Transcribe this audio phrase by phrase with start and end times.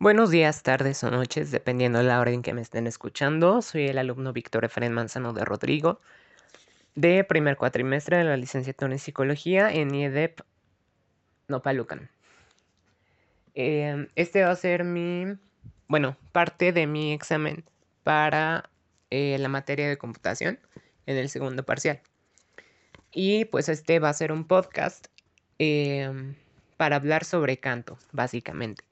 [0.00, 3.62] Buenos días, tardes o noches, dependiendo de la hora en que me estén escuchando.
[3.62, 6.00] Soy el alumno Víctor Efren Manzano de Rodrigo,
[6.96, 10.40] de primer cuatrimestre de la licenciatura en Psicología en IEDEP
[11.46, 12.10] Nopalucan.
[13.54, 15.38] Eh, este va a ser mi,
[15.86, 17.64] bueno, parte de mi examen
[18.02, 18.68] para
[19.10, 20.58] eh, la materia de computación
[21.06, 22.00] en el segundo parcial.
[23.12, 25.06] Y pues este va a ser un podcast
[25.60, 26.34] eh,
[26.76, 28.82] para hablar sobre canto, básicamente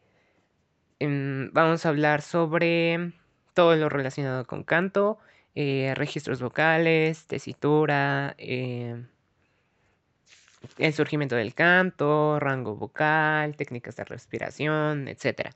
[1.52, 3.12] vamos a hablar sobre
[3.54, 5.18] todo lo relacionado con canto,
[5.54, 9.04] eh, registros vocales, tesitura, eh,
[10.78, 15.50] el surgimiento del canto, rango vocal, técnicas de respiración, etc.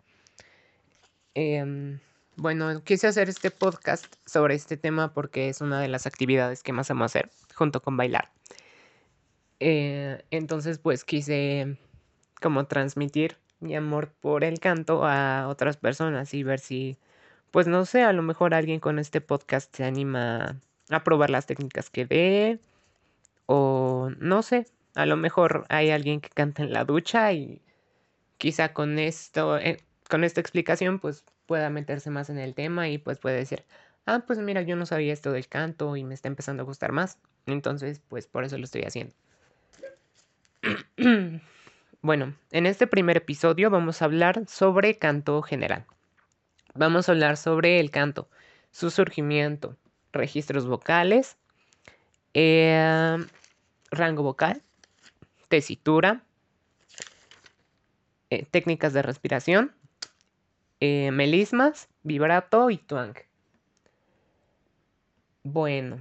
[1.35, 2.01] Em,
[2.37, 6.73] bueno, quise hacer este podcast sobre este tema porque es una de las actividades que
[6.73, 8.31] más amo hacer, junto con bailar.
[9.61, 11.79] Eh, entonces, pues quise
[12.43, 16.99] como transmitir mi amor por el canto a otras personas y ver si,
[17.51, 21.47] pues no sé, a lo mejor alguien con este podcast se anima a probar las
[21.47, 22.61] técnicas que ve
[23.47, 27.63] o no sé, a lo mejor hay alguien que canta en la ducha y
[28.39, 32.99] quizá con esto, eh, con esta explicación pues pueda meterse más en el tema y
[32.99, 33.65] pues puede decir,
[34.07, 36.93] ah, pues mira, yo no sabía esto del canto y me está empezando a gustar
[36.93, 37.19] más.
[37.47, 39.15] Entonces, pues por eso lo estoy haciendo.
[42.07, 45.87] Bueno, en este primer episodio vamos a hablar sobre canto general.
[46.73, 48.29] Vamos a hablar sobre el canto,
[48.71, 49.77] su surgimiento,
[50.13, 51.37] registros vocales,
[52.33, 53.17] eh,
[53.91, 54.63] rango vocal,
[55.49, 56.23] tesitura,
[58.31, 59.75] eh, técnicas de respiración,
[60.79, 63.17] eh, melismas, vibrato y twang.
[65.43, 65.99] Bueno,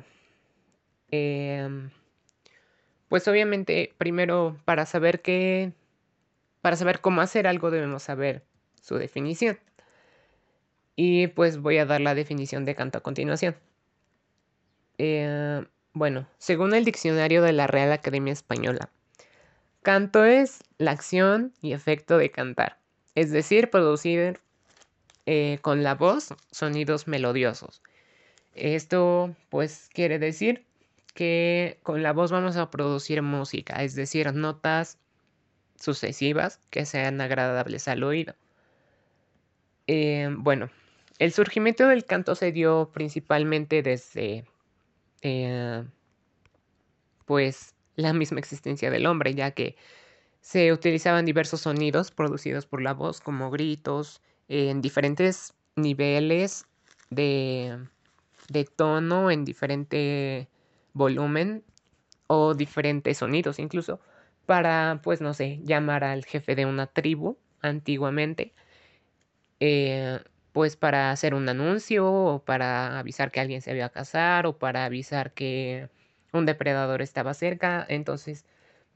[3.09, 5.73] pues obviamente primero para saber qué
[6.65, 8.43] para saber cómo hacer algo debemos saber
[8.81, 9.59] su definición.
[10.95, 13.55] Y pues voy a dar la definición de canto a continuación.
[14.97, 15.63] Eh,
[15.93, 18.89] bueno, según el diccionario de la Real Academia Española,
[19.83, 22.79] canto es la acción y efecto de cantar,
[23.13, 24.39] es decir, producir
[25.27, 27.83] eh, con la voz sonidos melodiosos.
[28.55, 30.65] Esto pues quiere decir
[31.13, 34.97] que con la voz vamos a producir música, es decir, notas
[35.79, 38.35] sucesivas que sean agradables al oído.
[39.87, 40.69] Eh, bueno,
[41.19, 44.45] el surgimiento del canto se dio principalmente desde,
[45.21, 45.83] eh,
[47.25, 49.75] pues, la misma existencia del hombre, ya que
[50.41, 56.65] se utilizaban diversos sonidos producidos por la voz, como gritos, en diferentes niveles
[57.09, 57.79] de,
[58.49, 60.47] de tono, en diferente
[60.93, 61.63] volumen
[62.27, 63.99] o diferentes sonidos incluso
[64.45, 68.53] para, pues no sé, llamar al jefe de una tribu antiguamente,
[69.59, 70.19] eh,
[70.51, 74.57] pues para hacer un anuncio o para avisar que alguien se iba a casar o
[74.57, 75.89] para avisar que
[76.33, 77.85] un depredador estaba cerca.
[77.89, 78.45] Entonces,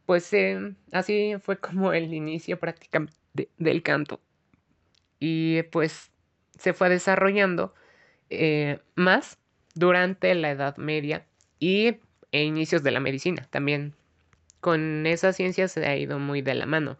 [0.05, 3.15] pues eh, así fue como el inicio prácticamente
[3.57, 4.21] del canto.
[5.19, 6.11] Y pues
[6.57, 7.73] se fue desarrollando
[8.29, 9.39] eh, más
[9.75, 11.25] durante la Edad Media
[11.59, 11.99] y
[12.31, 13.47] e inicios de la medicina.
[13.49, 13.95] También
[14.61, 16.97] con esa ciencia se ha ido muy de la mano,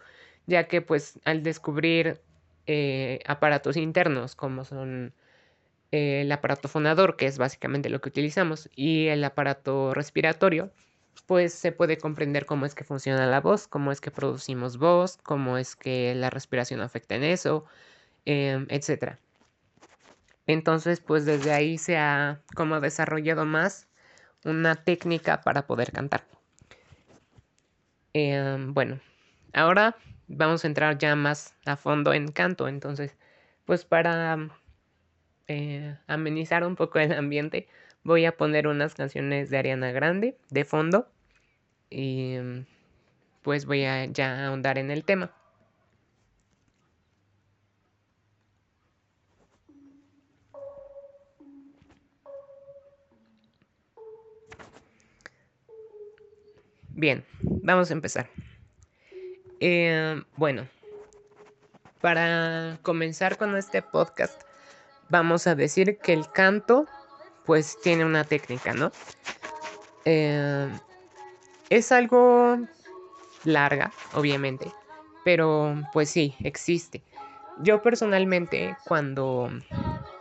[0.47, 2.22] ya que pues al descubrir
[2.68, 5.14] eh, aparatos internos como son
[5.92, 10.72] eh, el aparato fonador, que es básicamente lo que utilizamos, y el aparato respiratorio,
[11.25, 15.18] pues se puede comprender cómo es que funciona la voz, cómo es que producimos voz,
[15.18, 17.66] cómo es que la respiración afecta en eso,
[18.25, 19.18] eh, etc.
[20.48, 23.88] Entonces, pues desde ahí se ha como desarrollado más
[24.46, 26.24] una técnica para poder cantar.
[28.14, 29.00] Em, bueno,
[29.53, 29.96] ahora
[30.28, 32.68] vamos a entrar ya más a fondo en canto.
[32.68, 33.18] Entonces,
[33.66, 34.50] pues para
[35.47, 37.68] eh, amenizar un poco el ambiente,
[38.03, 41.08] voy a poner unas canciones de Ariana Grande de fondo.
[41.90, 42.38] Y
[43.42, 45.31] pues voy a ya ahondar en el tema.
[57.00, 58.28] Bien, vamos a empezar.
[59.62, 60.68] Eh, bueno,
[62.01, 64.42] para comenzar con este podcast,
[65.07, 66.88] vamos a decir que el canto,
[67.46, 68.92] pues tiene una técnica, ¿no?
[70.04, 70.69] Eh,
[71.69, 72.57] es algo
[73.46, 74.69] larga, obviamente,
[75.24, 77.01] pero pues sí, existe.
[77.60, 79.50] Yo personalmente, cuando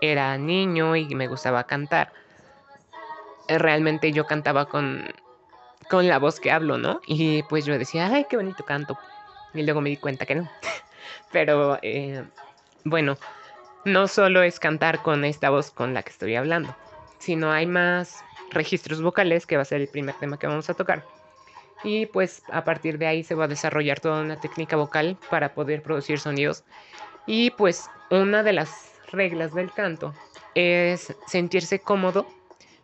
[0.00, 2.12] era niño y me gustaba cantar,
[3.48, 5.02] realmente yo cantaba con
[5.90, 7.00] con la voz que hablo, ¿no?
[7.06, 8.98] Y pues yo decía, ay, qué bonito canto.
[9.54, 10.50] Y luego me di cuenta que no.
[11.32, 12.24] Pero, eh,
[12.84, 13.16] bueno,
[13.84, 16.74] no solo es cantar con esta voz con la que estoy hablando,
[17.18, 20.74] sino hay más registros vocales, que va a ser el primer tema que vamos a
[20.74, 21.04] tocar.
[21.84, 25.54] Y pues a partir de ahí se va a desarrollar toda una técnica vocal para
[25.54, 26.64] poder producir sonidos.
[27.26, 30.14] Y pues una de las reglas del canto
[30.54, 32.26] es sentirse cómodo,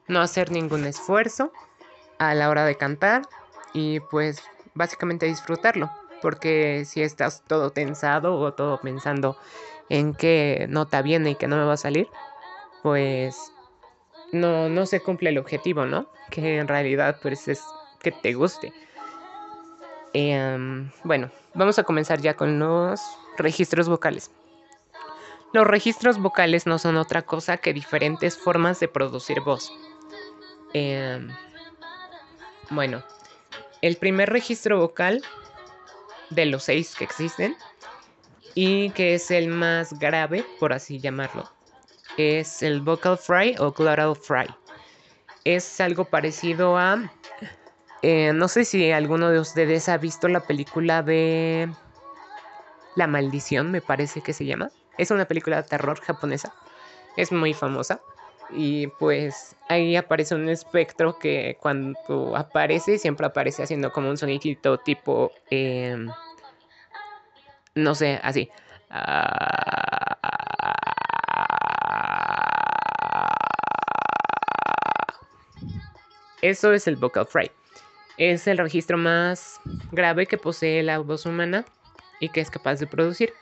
[0.06, 1.52] no hacer ningún esfuerzo
[2.18, 3.22] a la hora de cantar
[3.72, 4.42] y pues
[4.74, 5.90] básicamente disfrutarlo.
[6.22, 9.36] Porque si estás todo tensado o todo pensando
[9.90, 12.08] en qué nota viene y que no me va a salir,
[12.82, 13.52] pues
[14.32, 16.08] no, no se cumple el objetivo, ¿no?
[16.30, 17.62] Que en realidad pues es
[18.00, 18.72] que te guste.
[20.12, 23.00] Em, bueno, vamos a comenzar ya con los
[23.36, 24.30] registros vocales.
[25.52, 29.72] Los registros vocales no son otra cosa que diferentes formas de producir voz.
[30.72, 31.28] Em,
[32.70, 33.02] bueno,
[33.82, 35.22] el primer registro vocal
[36.30, 37.56] de los seis que existen
[38.54, 41.50] y que es el más grave, por así llamarlo,
[42.16, 44.46] es el vocal fry o glottal fry.
[45.44, 47.10] Es algo parecido a...
[48.02, 51.70] Eh, no sé si alguno de ustedes ha visto la película de...
[52.96, 54.70] La maldición, me parece que se llama.
[54.98, 56.54] Es una película de terror japonesa.
[57.16, 58.00] Es muy famosa.
[58.54, 64.78] Y pues ahí aparece un espectro que cuando aparece siempre aparece haciendo como un sonidito
[64.78, 65.32] tipo...
[65.50, 66.08] Em,
[67.74, 68.48] no sé, así.
[76.42, 77.50] Eso es el vocal fry.
[78.16, 79.60] Es el registro más
[79.90, 81.64] grave que posee la voz humana
[82.20, 83.32] y que es capaz de producir.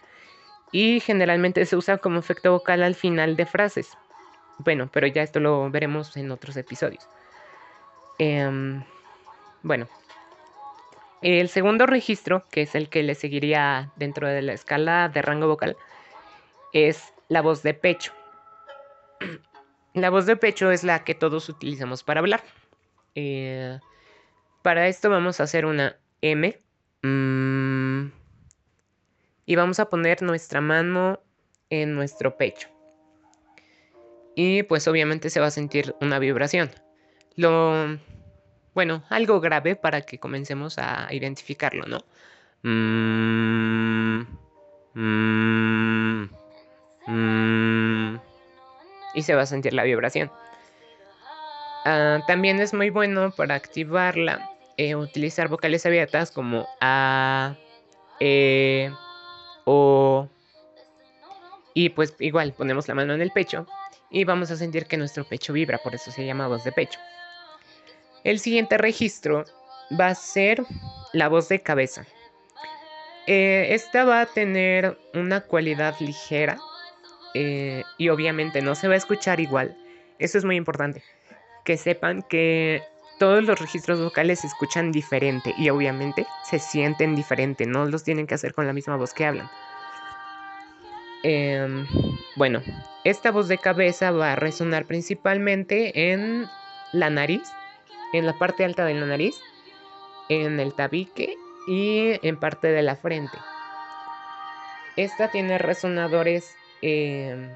[0.70, 3.98] Y generalmente se usa como efecto vocal al final de frases.
[4.64, 7.08] Bueno, pero ya esto lo veremos en otros episodios.
[8.18, 8.84] Em,
[9.62, 9.88] bueno,
[11.20, 15.48] el segundo registro, que es el que le seguiría dentro de la escala de rango
[15.48, 15.76] vocal,
[16.72, 18.12] es la voz de pecho.
[19.94, 22.42] La voz de pecho es la que todos utilizamos para hablar.
[23.14, 23.78] Eh,
[24.62, 26.58] para esto vamos a hacer una M.
[27.02, 28.10] Mm,
[29.44, 31.20] y vamos a poner nuestra mano
[31.68, 32.71] en nuestro pecho.
[34.34, 36.70] Y pues obviamente se va a sentir una vibración.
[37.36, 37.98] Lo
[38.74, 41.98] bueno, algo grave para que comencemos a identificarlo, ¿no?
[42.62, 44.22] Mm,
[44.94, 46.28] mm,
[47.06, 48.20] mm.
[49.14, 50.30] y se va a sentir la vibración.
[51.84, 57.56] Ah, también es muy bueno para activarla eh, utilizar vocales abiertas como A,
[58.20, 58.90] E,
[59.64, 60.28] O.
[61.74, 63.66] Y pues igual ponemos la mano en el pecho
[64.12, 67.00] y vamos a sentir que nuestro pecho vibra, por eso se llama voz de pecho.
[68.24, 69.44] El siguiente registro
[69.98, 70.62] va a ser
[71.12, 72.06] la voz de cabeza.
[73.26, 76.58] Eh, esta va a tener una cualidad ligera
[77.34, 79.76] eh, y obviamente no se va a escuchar igual.
[80.18, 81.02] Eso es muy importante.
[81.64, 82.82] Que sepan que
[83.18, 87.66] todos los registros vocales se escuchan diferente y obviamente se sienten diferente.
[87.66, 89.48] No los tienen que hacer con la misma voz que hablan.
[91.22, 91.86] Em,
[92.36, 92.62] bueno,
[93.04, 96.46] esta voz de cabeza va a resonar principalmente en
[96.92, 97.42] la nariz
[98.12, 99.40] en la parte alta de la nariz,
[100.28, 101.36] en el tabique
[101.66, 103.36] y en parte de la frente.
[104.96, 107.50] Esta tiene resonadores em,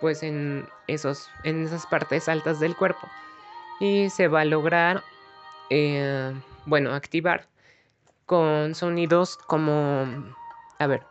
[0.00, 3.08] pues en, esos, en esas partes altas del cuerpo
[3.80, 5.02] y se va a lograr,
[5.70, 7.46] em, bueno, activar
[8.26, 10.06] con sonidos como,
[10.78, 11.02] a ver,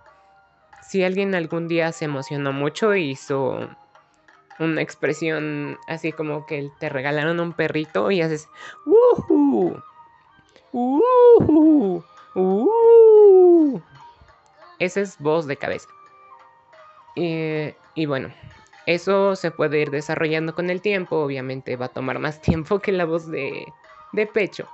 [0.89, 3.69] si alguien algún día se emocionó mucho y hizo
[4.58, 8.50] una expresión así como que te regalaron un perrito y haces
[8.88, 9.84] ¡Woohoo!
[10.74, 12.03] ¡Woohoo!
[12.34, 13.84] ¡Woohoo!
[14.79, 15.88] Esa es voz de cabeza.
[17.15, 18.34] y bueno,
[18.88, 21.17] eso se puede ir desarrollando con el tiempo.
[21.17, 23.72] Obviamente va a tomar más tiempo que la voz de
[24.34, 24.67] pecho.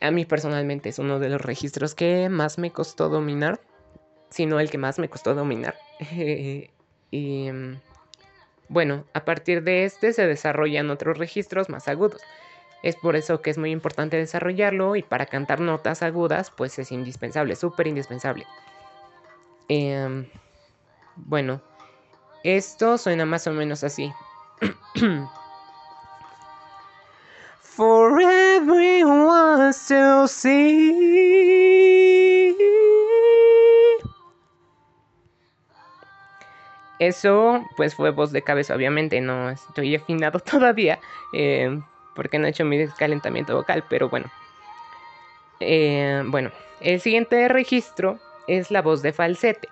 [0.00, 3.60] A mí personalmente es uno de los registros que más me costó dominar.
[4.30, 5.78] Si no el que más me costó dominar.
[7.10, 7.50] y
[8.68, 12.20] bueno, a partir de este se desarrollan otros registros más agudos.
[12.82, 16.92] Es por eso que es muy importante desarrollarlo y para cantar notas agudas pues es
[16.92, 18.46] indispensable, súper indispensable.
[19.68, 20.26] Em,
[21.16, 21.60] bueno,
[22.44, 24.12] esto suena más o menos así.
[27.60, 31.55] For everyone to see.
[36.98, 40.98] Eso pues fue voz de cabeza, obviamente, no estoy afinado todavía
[41.32, 41.80] eh,
[42.14, 44.26] porque no he hecho mi calentamiento vocal, pero bueno.
[45.60, 46.50] Eh, bueno,
[46.80, 49.68] el siguiente registro es la voz de falsete.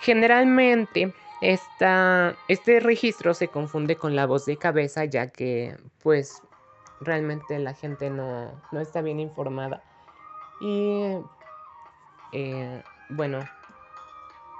[0.00, 6.42] Generalmente este registro se confunde con la voz de cabeza ya que pues
[7.00, 9.82] realmente la gente no, está bien informada.
[10.60, 11.02] Y
[12.32, 13.46] eh, bueno,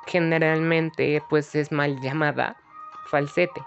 [0.07, 2.57] generalmente pues es mal llamada
[3.11, 3.63] falsete,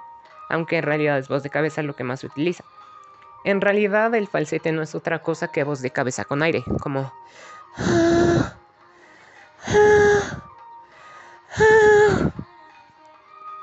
[0.50, 2.63] aunque en realidad es voz de cabeza lo que más se utiliza.
[3.46, 7.12] En realidad el falsete no es otra cosa que voz de cabeza con aire, como...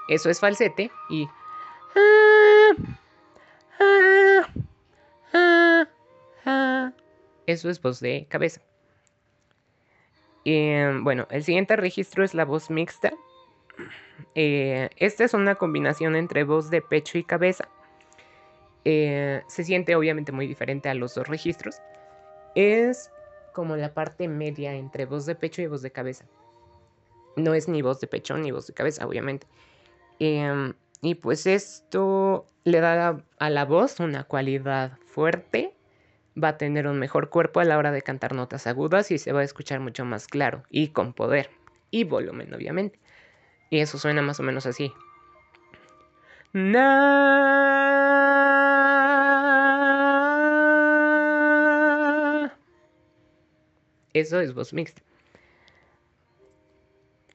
[0.08, 1.28] Eso es falsete y...
[7.46, 8.60] Eso es voz de cabeza.
[10.48, 13.12] Y, bueno, el siguiente registro es la voz mixta.
[14.36, 17.68] Eh, esta es una combinación entre voz de pecho y cabeza.
[18.84, 21.80] Eh, se siente obviamente muy diferente a los dos registros.
[22.54, 23.10] Es
[23.54, 26.26] como la parte media entre voz de pecho y voz de cabeza.
[27.34, 29.48] No es ni voz de pecho ni voz de cabeza, obviamente.
[30.20, 35.75] Em, y pues esto le da a la voz una cualidad fuerte
[36.42, 39.32] va a tener un mejor cuerpo a la hora de cantar notas agudas y se
[39.32, 41.50] va a escuchar mucho más claro y con poder
[41.90, 42.98] y volumen obviamente.
[43.70, 44.92] Y eso suena más o menos así.
[54.14, 55.02] Eso es voz mixta.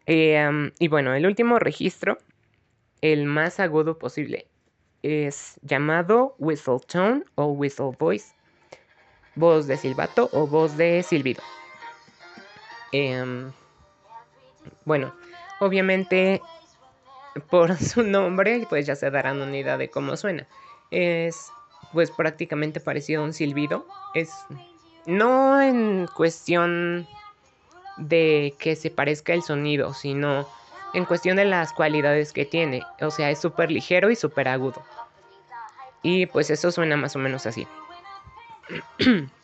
[0.07, 2.17] Em, y bueno, el último registro,
[3.01, 4.47] el más agudo posible,
[5.03, 8.33] es llamado whistle tone o whistle voice
[9.35, 11.41] voz de silbato o voz de silbido.
[12.91, 13.51] Em,
[14.85, 15.13] bueno,
[15.59, 16.41] obviamente
[17.49, 20.47] por su nombre pues ya se darán una idea de cómo suena.
[20.91, 21.51] Es
[21.93, 23.85] pues prácticamente parecido a un silbido.
[24.13, 24.45] Es
[25.05, 27.07] no en cuestión
[27.97, 30.47] de que se parezca el sonido, sino
[30.93, 32.83] en cuestión de las cualidades que tiene.
[33.01, 34.83] O sea, es súper ligero y súper agudo.
[36.03, 37.67] Y pues eso suena más o menos así.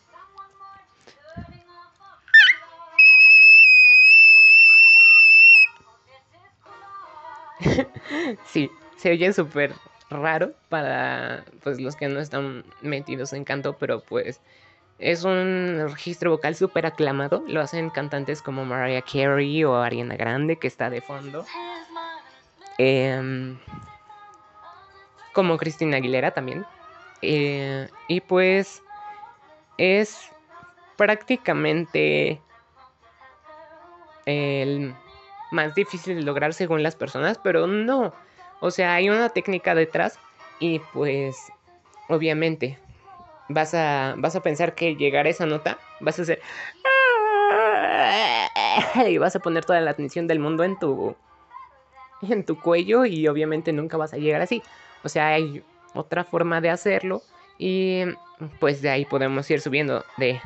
[8.45, 9.73] sí, se oye súper
[10.09, 14.39] raro para pues los que no están metidos en canto, pero pues
[14.99, 17.43] es un registro vocal súper aclamado.
[17.47, 21.45] Lo hacen cantantes como Mariah Carey o Ariana Grande, que está de fondo.
[22.77, 23.57] Em,
[25.33, 26.65] como Cristina Aguilera también.
[27.21, 28.81] Eh, y pues
[29.77, 30.29] es
[30.97, 32.41] prácticamente
[34.25, 34.95] el
[35.51, 38.13] más difícil de lograr según las personas, pero no.
[38.59, 40.19] O sea, hay una técnica detrás
[40.59, 41.51] y pues
[42.09, 42.77] obviamente
[43.49, 46.41] vas a, vas a pensar que llegar a esa nota vas a hacer
[49.07, 51.15] y vas a poner toda la atención del mundo en tu
[52.21, 54.63] en tu cuello y obviamente nunca vas a llegar así.
[55.03, 57.21] O sea, hay otra forma de hacerlo
[57.57, 58.03] y
[58.59, 60.41] pues de ahí podemos ir subiendo de...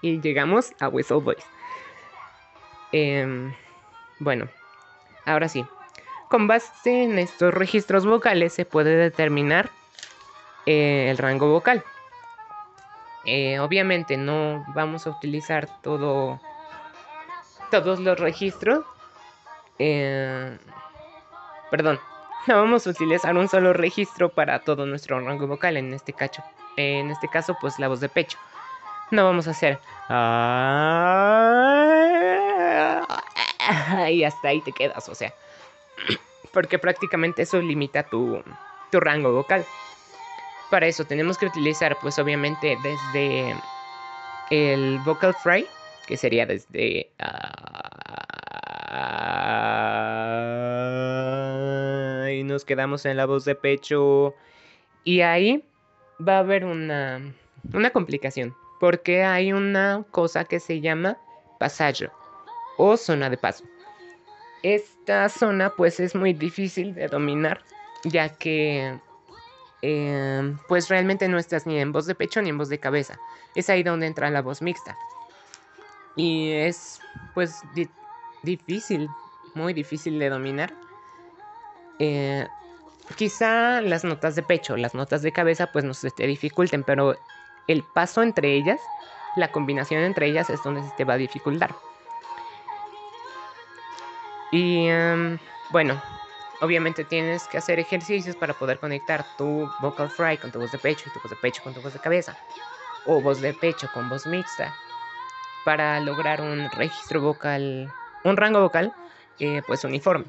[0.00, 1.44] Y llegamos a Whistle Voice.
[2.92, 3.52] Em,
[4.20, 4.48] bueno,
[5.26, 5.66] ahora sí.
[6.28, 9.70] Con base en estos registros vocales se puede determinar
[10.66, 11.82] eh, el rango vocal.
[13.24, 16.40] Eh, obviamente no vamos a utilizar todo,
[17.70, 18.84] todos los registros.
[21.70, 22.00] Perdón,
[22.46, 26.42] no vamos a utilizar un solo registro para todo nuestro rango vocal, en este, cacho,
[26.76, 28.38] en este caso pues la voz de pecho.
[29.10, 29.78] No vamos a hacer...
[34.10, 35.32] Y hasta ahí te quedas, o sea.
[36.52, 38.42] Porque prácticamente eso limita tu,
[38.90, 39.64] tu rango vocal.
[40.70, 43.54] Para eso tenemos que utilizar pues obviamente desde
[44.50, 45.66] el vocal fry,
[46.06, 47.10] que sería desde...
[52.38, 54.34] y nos quedamos en la voz de pecho.
[55.04, 55.64] Y ahí
[56.26, 57.20] va a haber una,
[57.72, 61.18] una complicación, porque hay una cosa que se llama
[61.58, 62.08] pasaje
[62.76, 63.64] o zona de paso.
[64.62, 67.62] Esta zona pues es muy difícil de dominar,
[68.04, 68.98] ya que
[69.82, 73.18] eh, pues realmente no estás ni en voz de pecho ni en voz de cabeza.
[73.54, 74.96] Es ahí donde entra la voz mixta.
[76.16, 77.00] Y es
[77.34, 77.62] pues
[78.42, 79.08] difícil,
[79.54, 80.74] muy difícil de dominar.
[81.98, 82.46] Eh,
[83.16, 87.16] quizá las notas de pecho, las notas de cabeza, pues nos te dificulten, pero
[87.66, 88.80] el paso entre ellas,
[89.36, 91.74] la combinación entre ellas es donde se te va a dificultar.
[94.50, 95.38] Y em,
[95.70, 96.00] bueno,
[96.60, 100.78] obviamente tienes que hacer ejercicios para poder conectar tu vocal fry con tu voz de
[100.78, 102.36] pecho y tu voz de pecho con tu voz de cabeza.
[103.06, 104.74] O voz de pecho con voz mixta.
[105.64, 107.92] para lograr un registro vocal,
[108.24, 108.94] un rango vocal,
[109.38, 110.24] eh, pues uniforme.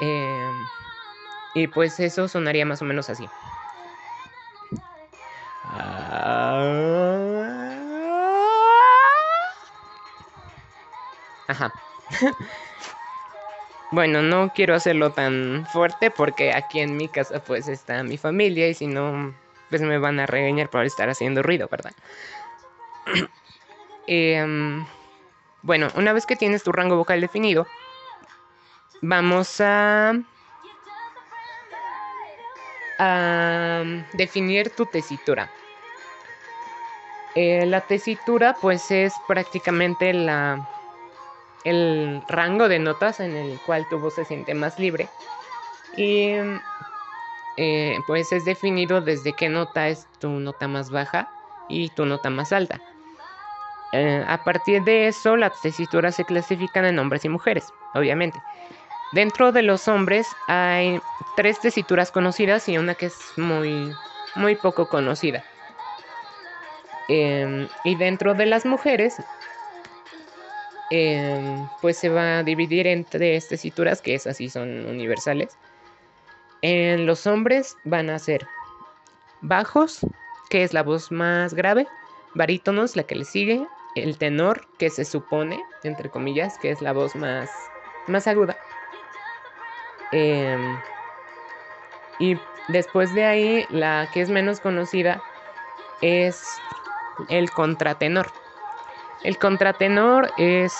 [0.00, 0.52] Em,
[1.54, 3.28] y pues eso sonaría más o menos así.
[11.48, 11.72] Ajá.
[13.90, 18.68] bueno, no quiero hacerlo tan fuerte porque aquí en mi casa pues está mi familia
[18.68, 19.34] y si no
[19.68, 21.92] pues me van a regañar por estar haciendo ruido, ¿verdad?
[24.08, 24.84] Em,
[25.62, 27.68] bueno, una vez que tienes tu rango vocal definido,
[29.02, 30.14] vamos a,
[34.14, 35.50] definir tu tesitura.
[37.34, 40.68] Eh, la tesitura pues es prácticamente la,
[41.64, 45.08] el rango de notas en el cual tu voz se siente más libre.
[45.96, 46.34] Y
[47.56, 51.28] eh, pues es definido desde qué nota es tu nota más baja
[51.68, 52.80] y tu nota más alta.
[53.92, 58.38] Eh, a partir de eso, las tesituras se clasifican en hombres y mujeres, obviamente.
[59.12, 60.98] Dentro de los hombres hay
[61.36, 63.92] tres tesituras conocidas y una que es muy,
[64.34, 65.44] muy poco conocida.
[67.08, 69.16] Em, y dentro de las mujeres,
[70.90, 75.58] em, pues se va a dividir en tres tesituras, que esas sí son universales.
[76.62, 78.46] En los hombres van a ser
[79.42, 80.06] bajos,
[80.48, 81.86] que es la voz más grave,
[82.34, 86.92] barítonos, la que le sigue, el tenor, que se supone, entre comillas, que es la
[86.92, 87.50] voz más,
[88.06, 88.56] más aguda.
[90.12, 90.78] Em,
[92.18, 92.38] y
[92.68, 95.22] después de ahí, la que es menos conocida
[96.02, 96.60] es
[97.28, 98.30] el contratenor.
[99.24, 100.74] El contratenor es,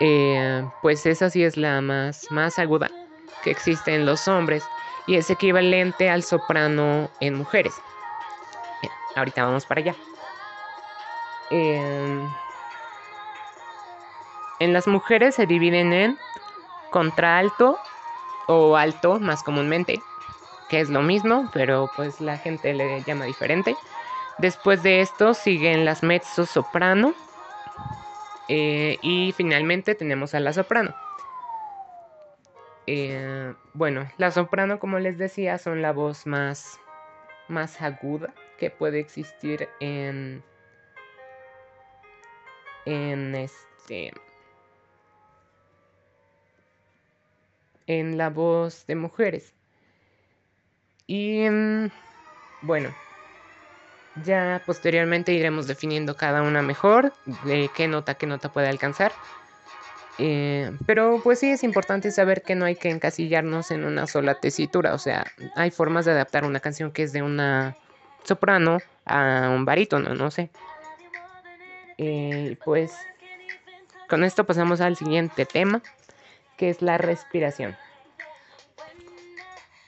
[0.00, 2.90] eh, pues esa sí es la más, más aguda
[3.42, 4.64] que existe en los hombres
[5.06, 7.74] y es equivalente al soprano en mujeres.
[9.16, 9.94] ahorita vamos para allá.
[11.50, 12.28] Em,
[14.58, 16.18] en las mujeres se dividen en
[16.90, 17.78] contralto
[18.46, 20.02] o alto más comúnmente,
[20.68, 23.76] que es lo mismo, pero pues la gente le llama diferente.
[24.38, 27.14] Después de esto siguen las mezzo soprano
[28.48, 30.94] eh, y finalmente tenemos a la soprano.
[32.86, 36.78] Eh, bueno, la soprano, como les decía, son la voz más,
[37.48, 40.42] más aguda que puede existir en,
[42.84, 44.12] en este
[47.86, 49.52] en la voz de mujeres.
[51.06, 51.90] Y mm,
[52.62, 52.94] bueno,
[54.24, 57.12] ya posteriormente iremos definiendo cada una mejor,
[57.44, 59.12] de qué nota, qué nota puede alcanzar.
[60.18, 64.36] Eh, pero pues sí es importante saber que no hay que encasillarnos en una sola
[64.36, 67.76] tesitura, o sea, hay formas de adaptar una canción que es de una
[68.22, 70.50] soprano a un barítono, no sé.
[71.98, 72.92] Eh, pues
[74.08, 75.82] con esto pasamos al siguiente tema,
[76.56, 77.76] que es la respiración.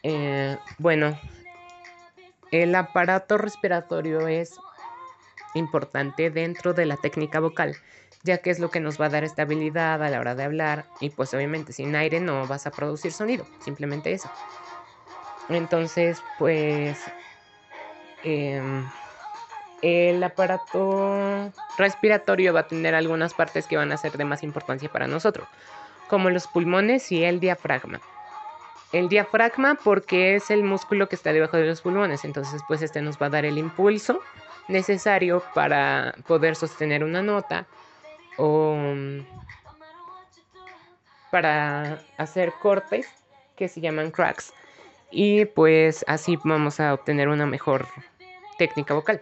[0.03, 1.19] Eh, bueno,
[2.53, 4.59] el aparato respiratorio es
[5.55, 7.77] importante dentro de la técnica vocal,
[8.23, 10.87] ya que es lo que nos va a dar estabilidad a la hora de hablar
[11.01, 14.31] y pues obviamente sin aire no vas a producir sonido, simplemente eso.
[15.49, 16.99] Entonces, pues
[18.23, 18.89] em,
[19.83, 24.91] el aparato respiratorio va a tener algunas partes que van a ser de más importancia
[24.91, 25.49] para nosotros
[26.09, 28.01] como los pulmones y el diafragma.
[28.93, 33.03] El diafragma porque es el músculo que está debajo de los pulmones, entonces pues este
[33.03, 34.21] nos va a dar el impulso
[34.69, 37.67] necesario para poder sostener una nota
[38.37, 39.21] o mm,
[41.31, 43.09] para hacer cortes
[43.57, 44.53] que se llaman cracks
[45.11, 47.87] y pues así vamos a obtener una mejor
[48.59, 49.21] técnica vocal.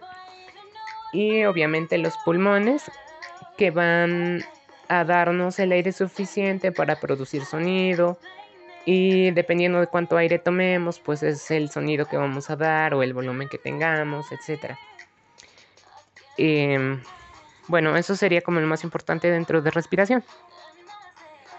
[1.13, 2.91] Y obviamente los pulmones
[3.57, 4.43] que van
[4.87, 8.17] a darnos el aire suficiente para producir sonido
[8.85, 13.01] y dependiendo de cuánto aire tomemos, pues es el sonido que vamos a dar o
[13.01, 14.75] el volumen que tengamos, etc.
[16.37, 17.01] Em,
[17.67, 20.23] bueno, eso sería como lo más importante dentro de respiración.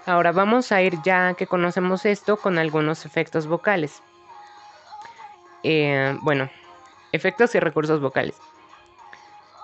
[0.06, 4.02] Ahora vamos a ir ya que conocemos esto con algunos efectos vocales.
[5.64, 6.48] Eh, bueno,
[7.10, 8.36] efectos y recursos vocales.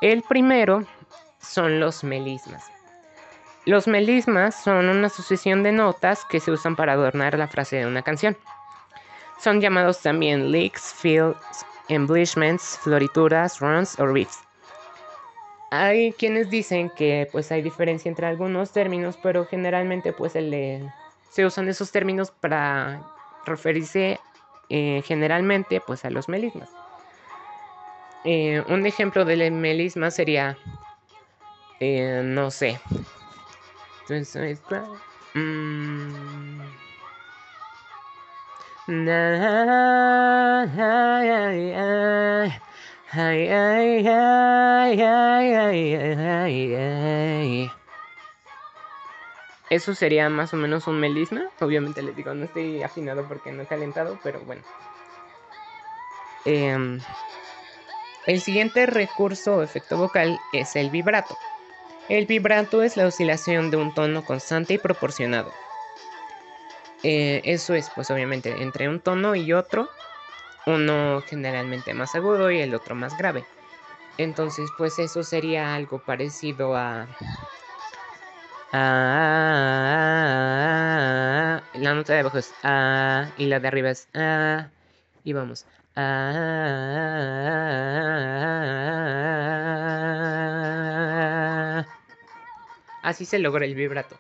[0.01, 0.85] El primero
[1.38, 2.72] son los melismas.
[3.64, 7.87] Los melismas son una sucesión de notas que se usan para adornar la frase de
[7.87, 8.37] una canción.
[9.40, 11.37] Son llamados también licks, fills,
[11.88, 14.40] embellishments, florituras, runs o riffs.
[15.70, 21.68] Hay quienes dicen que pues hay diferencia entre algunos términos, pero generalmente pues se usan
[21.68, 23.01] esos términos para
[23.46, 24.20] referirse
[24.68, 26.68] eh, generalmente pues a los melismas.
[28.25, 30.57] Eh, un ejemplo del melisma sería
[31.81, 32.79] Eh, no sé.
[49.70, 51.48] Eso sería más o menos un melisma.
[51.60, 54.62] Obviamente les digo, no estoy afinado porque no he calentado, pero bueno.
[56.44, 57.00] Em,
[58.26, 61.38] el siguiente recurso o efecto vocal es el vibrato.
[62.08, 65.52] El vibrato es la oscilación de un tono constante y proporcionado.
[67.02, 69.88] Eh, eso es, pues obviamente, entre un tono y otro,
[70.66, 73.44] uno generalmente más agudo y el otro más grave.
[74.18, 77.06] Entonces, pues eso sería algo parecido a...
[78.72, 79.22] a
[81.74, 84.68] la nota de abajo es A y la de arriba es A.
[85.24, 85.66] Y vamos.
[93.02, 94.18] Así se logra el vibrato.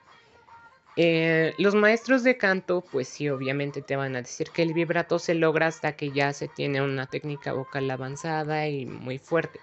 [0.96, 5.18] Eh, los maestros de canto, pues sí, obviamente te van a decir que el vibrato
[5.18, 9.58] se logra hasta que ya se tiene una técnica vocal avanzada y muy fuerte.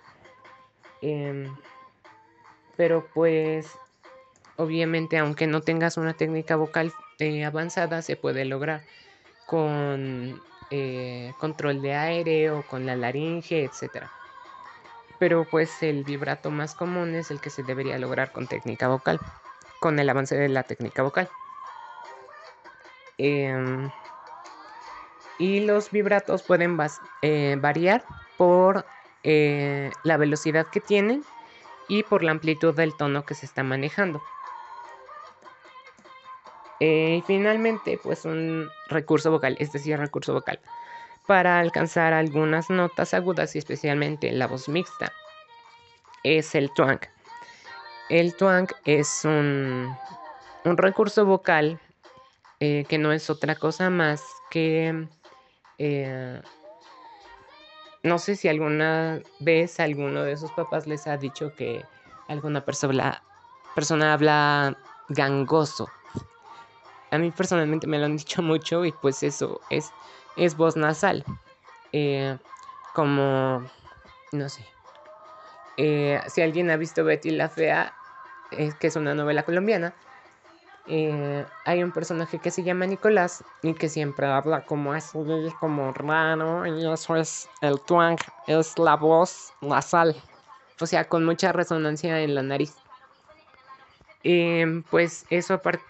[1.01, 1.55] Em,
[2.77, 3.67] pero pues,
[4.55, 8.82] obviamente, aunque no tengas una técnica vocal eh, avanzada, se puede lograr
[9.45, 14.10] con eh, control de aire o con la laringe, etc.
[15.19, 19.19] Pero pues el vibrato más común es el que se debería lograr con técnica vocal,
[19.79, 21.29] con el avance de la técnica vocal.
[23.17, 23.91] Em,
[25.38, 26.77] y los vibratos pueden
[27.21, 28.03] eh, variar
[28.38, 28.86] por
[29.23, 31.23] eh, la velocidad que tienen
[31.89, 34.21] y por la amplitud del tono que se está manejando.
[36.79, 40.62] Eh, y finalmente, pues un recurso vocal, es decir, recurso vocal,
[41.30, 45.13] para alcanzar algunas notas agudas y especialmente la voz mixta,
[46.24, 47.00] es el twang.
[48.10, 49.96] El twang es un,
[50.65, 51.80] un recurso vocal
[52.60, 55.08] eh, que no es otra cosa más que...
[55.78, 56.42] Eh,
[58.02, 61.86] no sé si alguna vez alguno de sus papás les ha dicho que
[62.28, 63.22] alguna persona,
[63.76, 64.76] persona habla
[65.10, 65.88] gangoso
[67.12, 69.92] a mí personalmente me lo han dicho mucho y pues eso es,
[70.39, 71.23] es voz nasal.
[71.91, 72.38] Eh,
[72.93, 73.63] como,
[74.32, 74.65] no sé.
[75.78, 77.93] Eh, si alguien ha visto Betty la Fea,
[78.52, 79.93] es que es una novela colombiana,
[80.88, 85.19] eh, hay un personaje que se llama Nicolás y que siempre habla como así,
[85.60, 90.15] como raro, y eso es el twang, es la voz nasal,
[90.82, 92.75] o sea, con mucha resonancia en la nariz.
[94.89, 95.84] pues eso aparte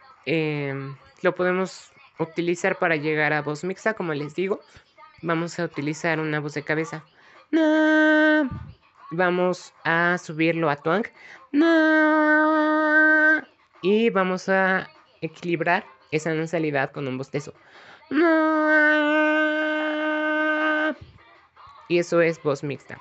[1.21, 4.62] lo podemos utilizar para llegar a voz mixta, como les digo.
[5.21, 7.03] Vamos a utilizar una voz de cabeza.
[9.12, 11.05] Vamos a subirlo a twang.
[13.82, 14.88] Y vamos a
[15.21, 17.53] equilibrar esa nasalidad con un bostezo.
[21.88, 22.99] Y eso es voz mixta.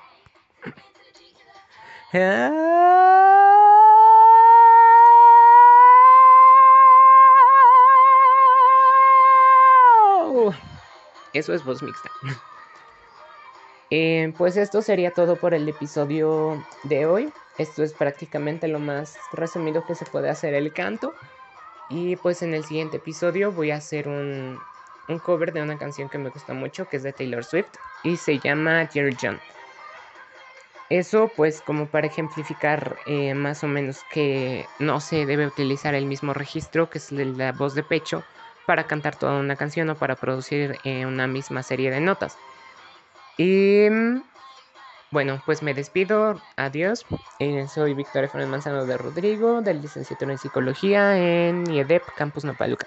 [11.33, 12.09] Eso es voz mixta.
[13.91, 17.33] Eh, pues esto sería todo por el episodio de hoy.
[17.57, 21.13] Esto es prácticamente lo más resumido que se puede hacer el canto.
[21.89, 24.59] Y pues en el siguiente episodio voy a hacer un,
[25.23, 28.37] cover de una canción que me gusta mucho, que es de Taylor Swift, y se
[28.37, 29.39] llama Dear John.
[30.89, 36.05] Eso pues como para ejemplificar eh, más o menos que no se debe utilizar el
[36.05, 38.23] mismo registro que es la voz de pecho
[38.69, 42.37] para cantar toda una canción o para producir eh, una misma serie de notas.
[43.35, 44.21] Y mm,
[45.09, 46.39] bueno, pues me despido.
[46.55, 47.03] Adiós.
[47.39, 52.85] Eh, soy Víctor Efraín Manzano de Rodrigo, del licenciatura en Psicología en IEDEP, Campus Nopaluca.